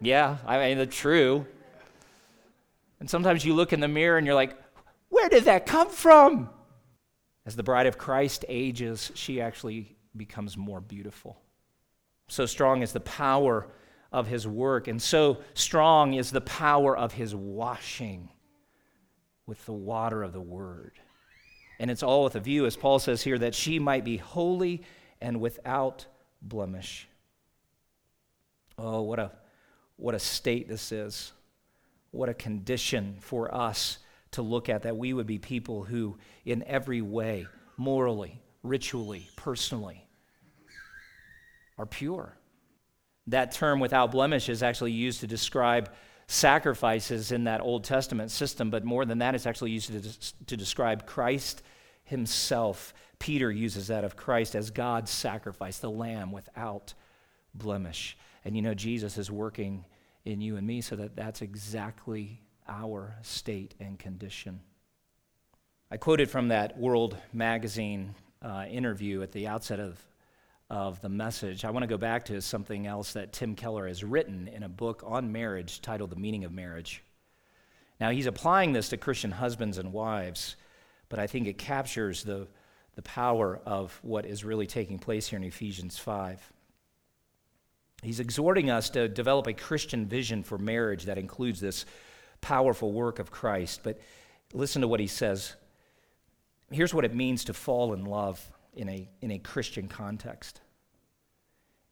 [0.00, 1.46] Yeah, I mean, it's true.
[3.00, 4.56] And sometimes you look in the mirror and you're like,
[5.08, 6.50] where did that come from?
[7.46, 11.40] As the bride of Christ ages, she actually becomes more beautiful.
[12.28, 13.68] So strong is the power
[14.12, 18.30] of his work, and so strong is the power of his washing
[19.46, 20.92] with the water of the word.
[21.78, 24.82] And it's all with a view, as Paul says here, that she might be holy
[25.20, 26.06] and without
[26.42, 27.08] blemish.
[28.76, 29.32] Oh, what a,
[29.96, 31.32] what a state this is.
[32.10, 33.98] What a condition for us
[34.32, 40.06] to look at that we would be people who, in every way, morally, ritually, personally,
[41.76, 42.36] are pure.
[43.28, 45.90] That term without blemish is actually used to describe
[46.28, 50.56] sacrifices in that Old Testament system, but more than that, it's actually used to, to
[50.56, 51.62] describe Christ
[52.04, 52.94] himself.
[53.18, 56.92] Peter uses that of Christ as God's sacrifice, the lamb without
[57.54, 58.16] blemish.
[58.44, 59.84] And you know, Jesus is working
[60.24, 64.60] in you and me so that that's exactly our state and condition.
[65.90, 69.98] I quoted from that World Magazine uh, interview at the outset of
[70.70, 74.04] of the message, I want to go back to something else that Tim Keller has
[74.04, 77.02] written in a book on marriage titled The Meaning of Marriage.
[78.00, 80.56] Now, he's applying this to Christian husbands and wives,
[81.08, 82.46] but I think it captures the,
[82.96, 86.52] the power of what is really taking place here in Ephesians 5.
[88.02, 91.86] He's exhorting us to develop a Christian vision for marriage that includes this
[92.40, 93.80] powerful work of Christ.
[93.82, 94.00] But
[94.52, 95.54] listen to what he says.
[96.70, 100.60] Here's what it means to fall in love in a, in a Christian context.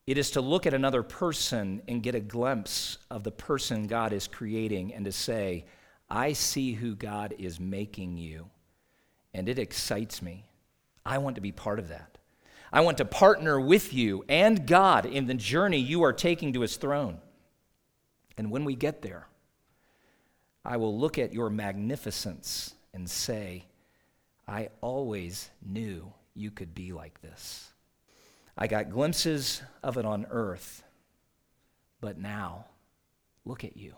[0.06, 4.12] It is to look at another person and get a glimpse of the person God
[4.12, 5.66] is creating and to say,
[6.08, 8.48] I see who God is making you,
[9.34, 10.46] and it excites me.
[11.04, 12.18] I want to be part of that.
[12.72, 16.60] I want to partner with you and God in the journey you are taking to
[16.60, 17.18] his throne.
[18.38, 19.26] And when we get there,
[20.64, 23.64] I will look at your magnificence and say,
[24.46, 27.70] I always knew you could be like this.
[28.56, 30.82] I got glimpses of it on earth,
[32.00, 32.66] but now,
[33.44, 33.94] look at you.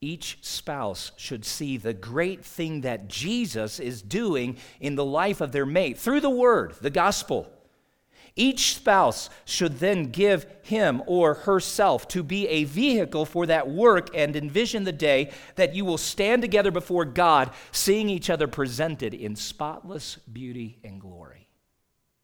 [0.00, 5.52] Each spouse should see the great thing that Jesus is doing in the life of
[5.52, 7.50] their mate through the word, the gospel.
[8.36, 14.08] Each spouse should then give him or herself to be a vehicle for that work
[14.14, 19.12] and envision the day that you will stand together before God, seeing each other presented
[19.12, 21.49] in spotless beauty and glory.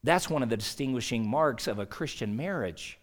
[0.06, 3.00] That's one of the distinguishing marks of a Christian marriage.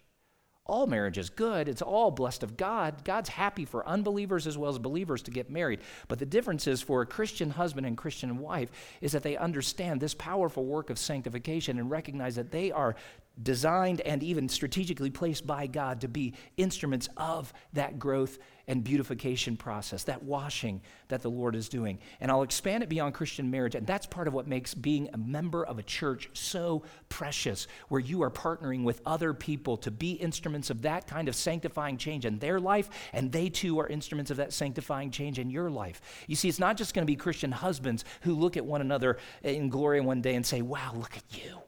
[0.66, 1.68] All marriage is good.
[1.68, 3.04] It's all blessed of God.
[3.04, 5.82] God's happy for unbelievers as well as believers to get married.
[6.08, 10.00] But the difference is for a Christian husband and Christian wife is that they understand
[10.00, 12.96] this powerful work of sanctification and recognize that they are
[13.41, 19.58] designed and even strategically placed by God to be instruments of that growth and beautification
[19.58, 22.00] process, that washing that the Lord is doing.
[22.22, 23.76] And I'll expand it beyond Christian marriage.
[23.76, 28.00] And that's part of what makes being a member of a church so precious, where
[28.00, 32.26] you are partnering with other people to be instruments of that kind of sanctifying change
[32.26, 36.02] in their life, and they too are instruments of that sanctifying change in your life.
[36.28, 39.17] You see, it's not just going to be Christian husbands who look at one another
[39.41, 41.62] in glory one day and say, Wow, look at you.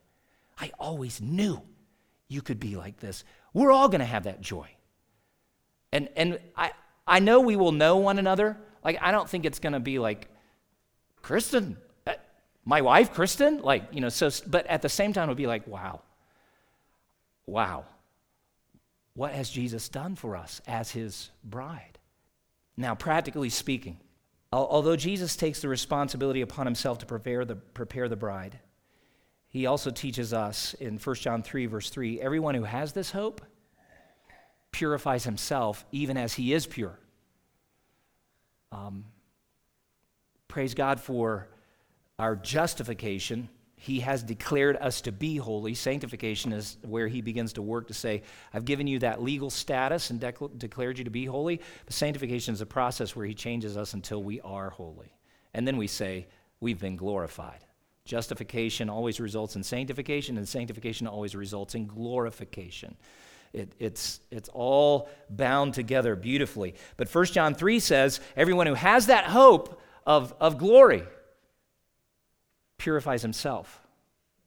[0.58, 1.62] I always knew
[2.28, 3.24] you could be like this.
[3.54, 4.70] We're all going to have that joy.
[5.91, 6.72] And, and I,
[7.08, 8.58] I know we will know one another.
[8.84, 10.28] Like, I don't think it's going to be like,
[11.22, 12.13] Kristen, uh,
[12.65, 13.62] my wife, Kristen?
[13.62, 16.02] Like, you know, so, but at the same time, it'll be like, wow,
[17.46, 17.86] wow.
[19.13, 21.98] What has Jesus done for us as his bride?
[22.76, 23.98] Now, practically speaking,
[24.52, 28.60] although Jesus takes the responsibility upon himself to prepare the, prepare the bride,
[29.56, 33.39] he also teaches us in 1 John 3, verse 3 everyone who has this hope
[34.72, 37.00] purifies himself even as he is pure.
[38.74, 39.06] Um,
[40.50, 41.48] praise God for
[42.20, 43.48] our justification.
[43.78, 45.74] He has declared us to be holy.
[45.74, 50.10] Sanctification is where he begins to work to say, I've given you that legal status
[50.10, 50.20] and
[50.58, 51.62] declared you to be holy.
[51.86, 55.15] But sanctification is a process where he changes us until we are holy.
[55.54, 56.28] And then we say,
[56.60, 57.63] We've been glorified.
[58.06, 62.96] Justification always results in sanctification, and sanctification always results in glorification.
[63.52, 66.76] It, it's, it's all bound together beautifully.
[66.98, 71.04] But 1 John 3 says, everyone who has that hope of, of glory
[72.78, 73.82] purifies himself,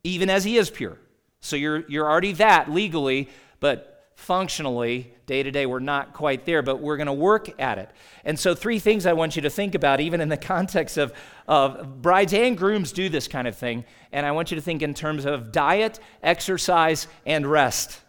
[0.05, 0.99] even as he is pure.
[1.41, 3.29] So you're, you're already that legally,
[3.61, 7.79] but functionally, day to day, we're not quite there, but we're going to work at
[7.79, 7.89] it.
[8.25, 11.13] And so, three things I want you to think about, even in the context of,
[11.47, 13.85] of brides and grooms do this kind of thing.
[14.11, 18.01] And I want you to think in terms of diet, exercise, and rest.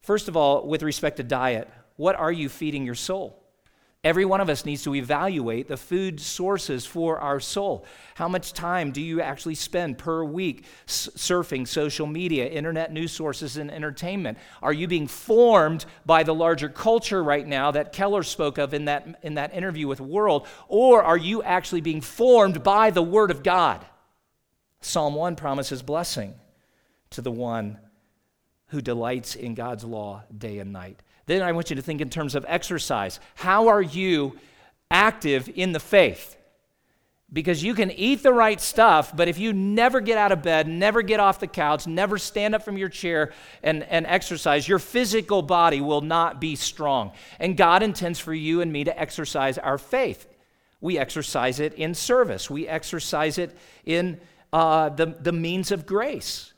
[0.00, 3.44] First of all, with respect to diet, what are you feeding your soul?
[4.04, 7.84] Every one of us needs to evaluate the food sources for our soul.
[8.14, 13.56] How much time do you actually spend per week surfing social media, internet news sources,
[13.56, 14.38] and entertainment?
[14.62, 18.84] Are you being formed by the larger culture right now that Keller spoke of in
[18.84, 20.46] that, in that interview with World?
[20.68, 23.84] Or are you actually being formed by the Word of God?
[24.80, 26.34] Psalm 1 promises blessing
[27.10, 27.78] to the one
[28.68, 31.02] who delights in God's law day and night.
[31.28, 33.20] Then I want you to think in terms of exercise.
[33.34, 34.38] How are you
[34.90, 36.36] active in the faith?
[37.30, 40.66] Because you can eat the right stuff, but if you never get out of bed,
[40.66, 44.78] never get off the couch, never stand up from your chair and, and exercise, your
[44.78, 47.12] physical body will not be strong.
[47.38, 50.26] And God intends for you and me to exercise our faith.
[50.80, 54.18] We exercise it in service, we exercise it in
[54.50, 56.54] uh, the, the means of grace.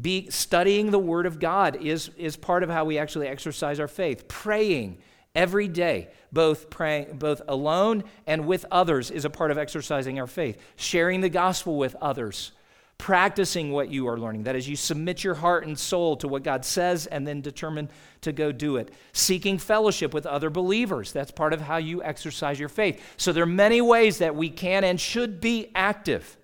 [0.00, 3.88] Be, studying the Word of God is, is part of how we actually exercise our
[3.88, 4.26] faith.
[4.26, 4.98] Praying
[5.34, 10.26] every day, both praying, both alone and with others, is a part of exercising our
[10.26, 10.60] faith.
[10.76, 12.50] Sharing the gospel with others,
[12.98, 14.44] practicing what you are learning.
[14.44, 17.88] That is, you submit your heart and soul to what God says and then determine
[18.22, 18.92] to go do it.
[19.12, 21.12] Seeking fellowship with other believers.
[21.12, 23.00] That's part of how you exercise your faith.
[23.16, 26.36] So there are many ways that we can and should be active.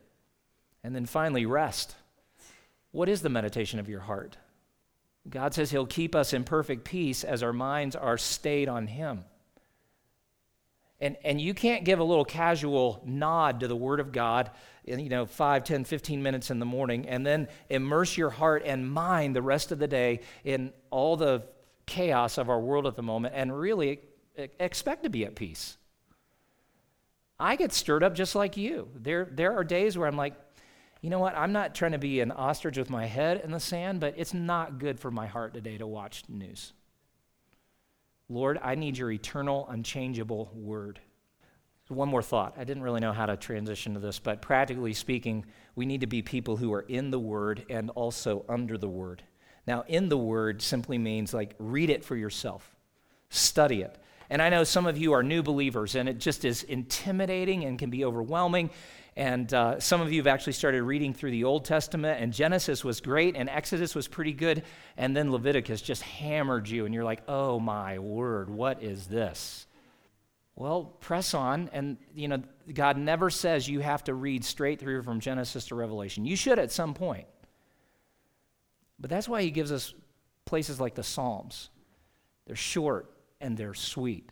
[0.84, 1.96] And then finally, rest.
[2.92, 4.36] What is the meditation of your heart?
[5.28, 9.24] God says He'll keep us in perfect peace as our minds are stayed on Him.
[11.00, 14.50] And, and you can't give a little casual nod to the Word of God
[14.84, 18.62] in, you know, 5, 10, 15 minutes in the morning and then immerse your heart
[18.66, 21.44] and mind the rest of the day in all the
[21.86, 24.00] chaos of our world at the moment and really
[24.58, 25.78] expect to be at peace.
[27.38, 28.88] I get stirred up just like you.
[28.94, 30.34] There, there are days where I'm like,
[31.00, 31.36] you know what?
[31.36, 34.34] I'm not trying to be an ostrich with my head in the sand, but it's
[34.34, 36.72] not good for my heart today to watch news.
[38.28, 41.00] Lord, I need your eternal, unchangeable word.
[41.88, 42.54] One more thought.
[42.56, 46.06] I didn't really know how to transition to this, but practically speaking, we need to
[46.06, 49.24] be people who are in the word and also under the word.
[49.66, 52.76] Now, in the word simply means like read it for yourself,
[53.28, 53.98] study it.
[54.28, 57.76] And I know some of you are new believers, and it just is intimidating and
[57.76, 58.70] can be overwhelming.
[59.20, 62.82] And uh, some of you have actually started reading through the Old Testament, and Genesis
[62.82, 64.62] was great, and Exodus was pretty good,
[64.96, 69.66] and then Leviticus just hammered you, and you're like, oh my word, what is this?
[70.56, 75.02] Well, press on, and you know, God never says you have to read straight through
[75.02, 76.24] from Genesis to Revelation.
[76.24, 77.26] You should at some point.
[78.98, 79.92] But that's why He gives us
[80.46, 81.68] places like the Psalms.
[82.46, 84.30] They're short and they're sweet,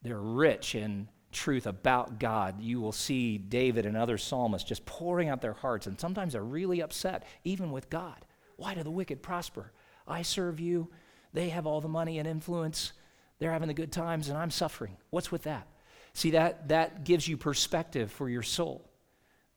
[0.00, 5.28] they're rich in truth about God, you will see David and other psalmists just pouring
[5.28, 8.24] out their hearts, and sometimes they're really upset, even with God.
[8.56, 9.72] Why do the wicked prosper?
[10.06, 10.90] I serve you.
[11.32, 12.92] They have all the money and influence.
[13.38, 14.96] They're having the good times, and I'm suffering.
[15.10, 15.66] What's with that?
[16.12, 18.88] See, that, that gives you perspective for your soul.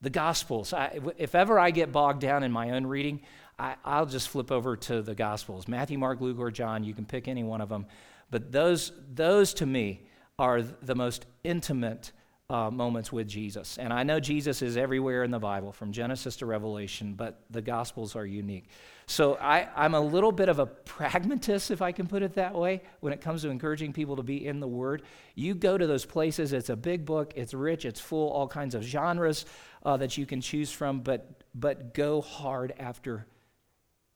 [0.01, 3.21] The Gospels, I, if ever I get bogged down in my own reading,
[3.57, 6.83] I, I'll just flip over to the Gospels Matthew, Mark, Luke, or John.
[6.83, 7.85] You can pick any one of them.
[8.31, 10.07] But those, those to me
[10.37, 12.11] are the most intimate
[12.47, 13.77] uh, moments with Jesus.
[13.79, 17.61] And I know Jesus is everywhere in the Bible, from Genesis to Revelation, but the
[17.61, 18.69] Gospels are unique.
[19.07, 22.53] So I, I'm a little bit of a pragmatist, if I can put it that
[22.53, 25.01] way, when it comes to encouraging people to be in the Word.
[25.33, 28.75] You go to those places, it's a big book, it's rich, it's full, all kinds
[28.75, 29.45] of genres
[29.83, 33.25] uh, that you can choose from, but, but go hard after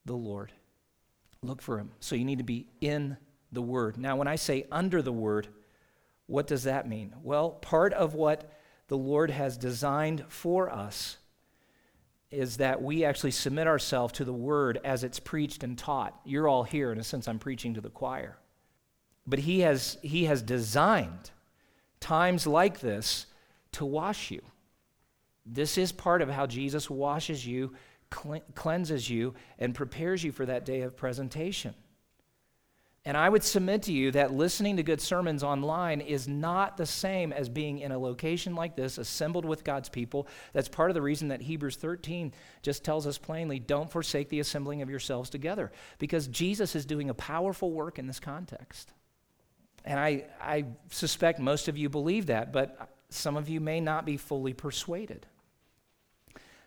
[0.06, 0.52] the Lord.
[1.42, 1.92] Look for Him.
[2.00, 3.18] So you need to be in
[3.52, 3.98] the Word.
[3.98, 5.48] Now, when I say under the Word,
[6.30, 7.16] what does that mean?
[7.24, 8.54] Well, part of what
[8.88, 11.18] the Lord has designed for us
[12.30, 16.20] is that we actually submit ourselves to the Word as it's preached and taught.
[16.24, 18.38] You're all here, in a sense, I'm preaching to the choir.
[19.26, 21.32] But He has, he has designed
[22.00, 23.26] times like this
[23.72, 24.42] to wash you.
[25.48, 27.74] This is part of how Jesus washes you,
[28.54, 31.74] cleanses you, and prepares you for that day of presentation.
[33.10, 36.86] And I would submit to you that listening to good sermons online is not the
[36.86, 40.28] same as being in a location like this, assembled with God's people.
[40.54, 42.32] That's part of the reason that Hebrews 13
[42.62, 47.10] just tells us plainly don't forsake the assembling of yourselves together, because Jesus is doing
[47.10, 48.94] a powerful work in this context.
[49.84, 54.06] And I, I suspect most of you believe that, but some of you may not
[54.06, 55.26] be fully persuaded.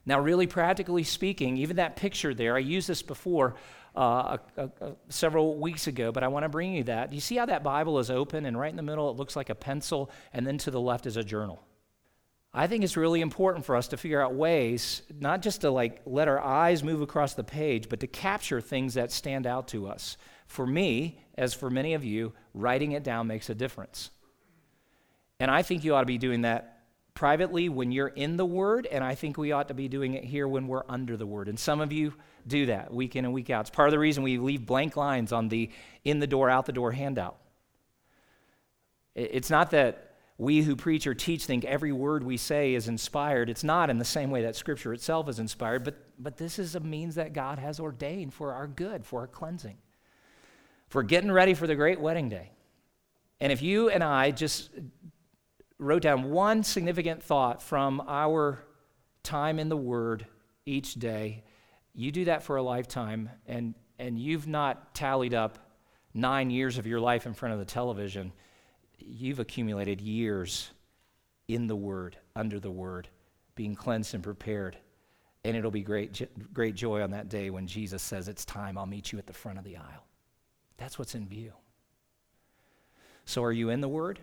[0.05, 3.55] Now, really practically speaking, even that picture there, I used this before
[3.95, 7.11] uh, a, a, several weeks ago, but I want to bring you that.
[7.11, 9.37] Do you see how that Bible is open and right in the middle it looks
[9.37, 11.63] like a pencil, and then to the left is a journal?
[12.55, 16.03] I think it's really important for us to figure out ways, not just to like
[16.05, 19.89] let our eyes move across the page, but to capture things that stand out to
[19.89, 20.19] us.
[20.47, 24.11] For me, as for many of you, writing it down makes a difference.
[25.41, 26.83] And I think you ought to be doing that
[27.15, 30.25] privately when you're in the Word, and I think we ought to be doing it
[30.25, 31.49] here when we're under the Word.
[31.49, 32.13] And some of you
[32.47, 33.63] do that week in and week out.
[33.63, 35.71] It's part of the reason we leave blank lines on the
[36.05, 37.37] in the door, out the door handout.
[39.15, 43.51] It's not that we who preach or teach think every word we say is inspired.
[43.51, 46.75] It's not in the same way that Scripture itself is inspired, but, but this is
[46.75, 49.77] a means that God has ordained for our good, for our cleansing,
[50.89, 52.51] for getting ready for the great wedding day.
[53.41, 54.71] And if you and I just
[55.79, 58.65] wrote down one significant thought from our
[59.23, 60.27] time in the Word
[60.65, 61.45] each day.
[61.95, 65.59] You do that for a lifetime, and, and you've not tallied up
[66.15, 68.33] nine years of your life in front of the television.
[68.99, 70.71] You've accumulated years
[71.49, 73.09] in the Word, under the Word,
[73.55, 74.77] being cleansed and prepared.
[75.45, 78.87] And it'll be great, great joy on that day when Jesus says, It's time, I'll
[78.87, 80.07] meet you at the front of the aisle.
[80.77, 81.53] That's what's in view.
[83.25, 84.21] So, are you in the Word?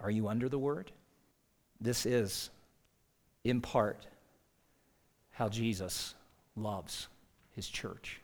[0.00, 0.92] Are you under the word?
[1.80, 2.50] This is,
[3.44, 4.06] in part,
[5.30, 6.14] how Jesus
[6.62, 7.08] loves
[7.52, 8.20] his church.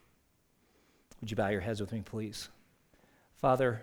[1.20, 2.48] Would you bow your heads with me, please?
[3.36, 3.82] Father,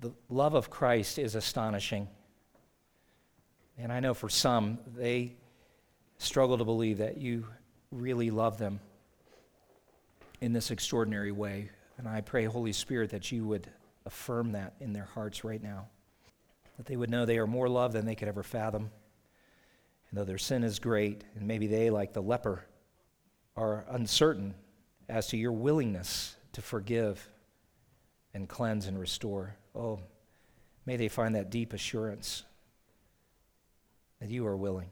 [0.00, 2.08] the love of Christ is astonishing.
[3.78, 5.34] And I know for some, they
[6.18, 7.46] struggle to believe that you
[7.90, 8.80] really love them
[10.40, 11.70] in this extraordinary way.
[11.98, 13.68] And I pray, Holy Spirit, that you would
[14.06, 15.86] affirm that in their hearts right now
[16.80, 18.90] that they would know they are more loved than they could ever fathom.
[20.08, 22.64] And though their sin is great, and maybe they, like the leper,
[23.60, 24.54] are uncertain
[25.08, 27.28] as to your willingness to forgive
[28.32, 30.00] and cleanse and restore, oh,
[30.86, 32.44] may they find that deep assurance
[34.18, 34.90] that you are willing,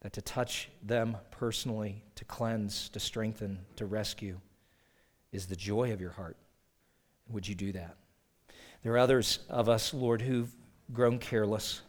[0.00, 4.38] that to touch them personally, to cleanse, to strengthen, to rescue,
[5.32, 6.36] is the joy of your heart.
[7.30, 7.96] Would you do that?
[8.82, 10.54] There are others of us, Lord, who've
[10.92, 11.82] grown careless,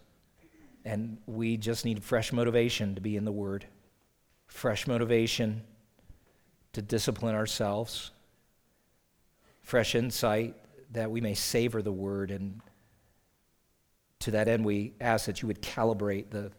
[0.85, 3.65] and we just need fresh motivation to be in the Word,
[4.47, 5.61] fresh motivation
[6.73, 8.11] to discipline ourselves,
[9.61, 10.55] fresh insight
[10.91, 12.31] that we may savor the Word.
[12.31, 12.61] And
[14.19, 16.51] to that end, we ask that you would calibrate the,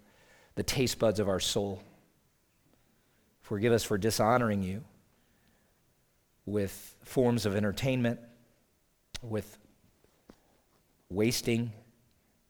[0.55, 1.83] the taste buds of our soul.
[3.43, 4.85] Forgive us for dishonoring you
[6.47, 8.21] with forms of entertainment,
[9.23, 9.59] with
[11.11, 11.73] wasting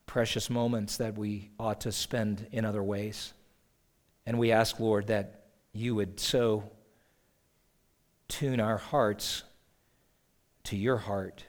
[0.06, 3.32] precious moments that we ought to spend in other ways.
[4.26, 6.70] And we ask, Lord, that you would so
[8.34, 9.44] tune our hearts
[10.64, 11.44] to your heart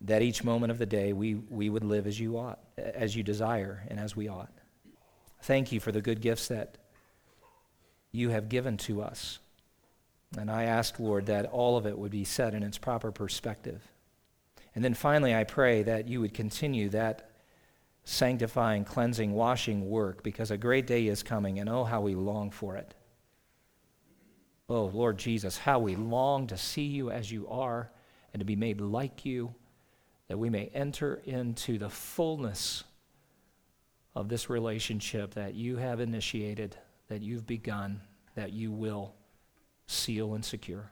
[0.00, 3.22] that each moment of the day we, we would live as you ought, as you
[3.22, 4.52] desire, and as we ought.
[5.42, 6.78] Thank you for the good gifts that
[8.10, 9.38] you have given to us.
[10.38, 13.82] And I ask, Lord, that all of it would be set in its proper perspective.
[14.74, 17.30] And then finally, I pray that you would continue that
[18.04, 22.50] sanctifying, cleansing, washing work because a great day is coming, and oh, how we long
[22.50, 22.94] for it.
[24.68, 27.90] Oh, Lord Jesus, how we long to see you as you are
[28.32, 29.54] and to be made like you,
[30.28, 32.84] that we may enter into the fullness
[34.14, 36.76] of this relationship that you have initiated,
[37.08, 38.00] that you've begun,
[38.36, 39.14] that you will
[39.86, 40.90] seal and secure.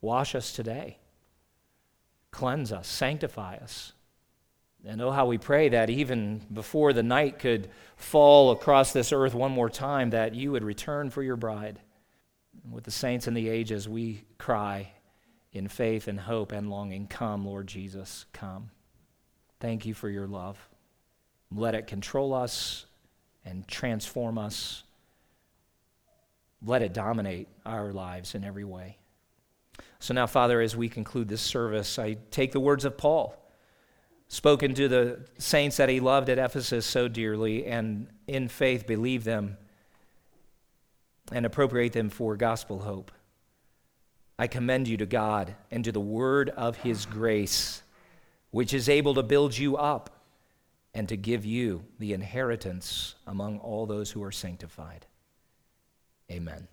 [0.00, 0.98] Wash us today,
[2.30, 3.92] cleanse us, sanctify us.
[4.84, 9.34] And oh, how we pray that even before the night could fall across this earth
[9.34, 11.80] one more time, that you would return for your bride.
[12.70, 14.92] With the saints in the ages, we cry
[15.52, 18.70] in faith and hope and longing, Come, Lord Jesus, come.
[19.60, 20.68] Thank you for your love.
[21.54, 22.86] Let it control us
[23.44, 24.82] and transform us.
[26.64, 28.98] Let it dominate our lives in every way.
[29.98, 33.36] So now, Father, as we conclude this service, I take the words of Paul,
[34.28, 39.24] spoken to the saints that he loved at Ephesus so dearly, and in faith believe
[39.24, 39.56] them
[41.32, 43.10] and appropriate them for gospel hope.
[44.38, 47.82] I commend you to God and to the word of his grace,
[48.50, 50.10] which is able to build you up
[50.94, 55.06] and to give you the inheritance among all those who are sanctified.
[56.30, 56.68] Amen.